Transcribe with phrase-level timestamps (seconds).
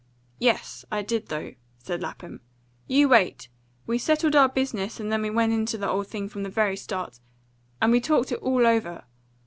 [0.39, 2.41] "Yes, I did, though," said Lapham.
[2.87, 3.49] "You wait.
[3.85, 6.75] We settled our business, and then we went into the old thing, from the very
[6.75, 7.19] start.
[7.79, 9.03] And we talked it all over.